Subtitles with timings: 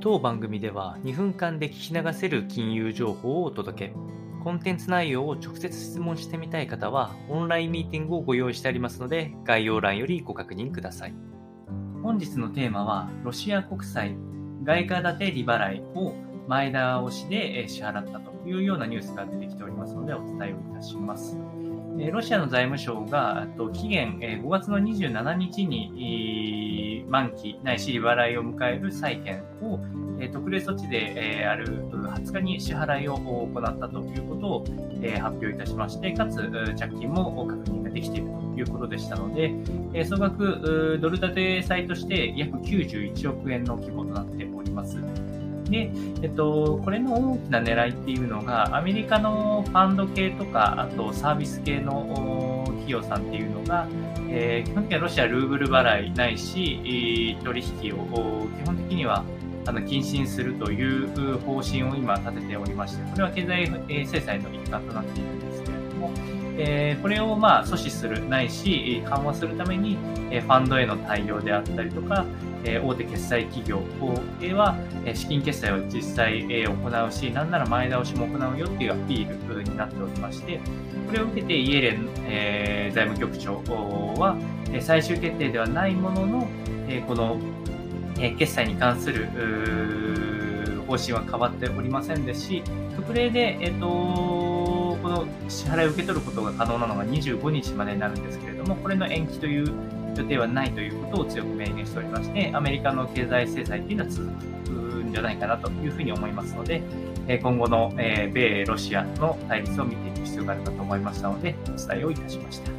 [0.00, 3.94] 当番組では2分間で聞き流せる金融情報をお届け。
[4.44, 11.14] コンテンツ内容を直接質問してみたい方は、オンラインミーティングをご用意してありますので、概要欄よりご確認ください。
[12.00, 14.16] 本日のテーマは、ロシア国債
[14.62, 16.14] 外貨建て利払いを
[16.46, 21.36] 前倒しで支払ったというようなニュースが出てきておりますので、お伝えをいたします。
[22.12, 29.80] ロシアの財務省が期限5月の27日に満期ないし利払いを迎える債券を
[30.32, 34.64] 特例措置である20日に支払いを行ったということを
[35.20, 36.36] 発表いたしまして、かつ
[36.76, 44.98] 着金も確認ができているということでしたので、総額ドル建て債として約91億円の規模となっております。
[45.70, 45.90] で、
[46.22, 53.86] えっと、これの大きな狙いっていうのが、アメリカのファンド系とか、あとサービス系の企業さんっていうのが、
[54.30, 59.24] えー、基本的にはロシアルーブル払いないし、取引を基本的には
[59.66, 65.77] あの禁止するという方針を今立てておりまして、これは経済制裁の一環となっているんですけれ、
[66.58, 69.96] えー、これをまあ阻止するないし、緩和するために
[70.30, 72.24] え、ファンドへの対応であったりとか、
[72.64, 73.80] え大手決済企業
[74.42, 80.58] へは、え資金決済を実際、え行うし、なんなら前倒しも行うよっていうアピールになっておりまして、
[81.06, 83.62] これを受けてイエレン、え財務局長
[84.20, 84.36] は、
[84.80, 86.48] 最終決定ではないものの、
[86.88, 87.38] えこの、
[88.20, 89.28] え決済に関する
[90.86, 92.62] 方針は変わっておりませんですし、
[92.96, 94.37] 特例で、えっ、と
[95.24, 99.72] の支払いを受け取ることが可能なのが25日までになるんですけれども、これの延期という
[100.16, 104.72] 予定はないということを強く明言しておりまして、アメリカの経済制裁というのは続く
[105.04, 106.82] んじゃないかなというふうに思いますので、
[107.40, 112.70] 今後の米ロシアの対立を見ていく必要があるかと思いましたので、お伝えをいたしました。